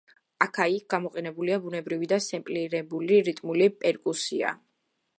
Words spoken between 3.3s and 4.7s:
რიტმული პერკუსია.